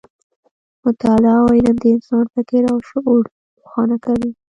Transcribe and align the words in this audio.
مطالعه 0.85 1.35
او 1.41 1.45
علم 1.55 1.75
د 1.81 1.85
انسان 1.95 2.25
فکر 2.33 2.61
او 2.71 2.77
شعور 2.89 3.23
روښانه 3.57 3.97
کوي. 4.05 4.31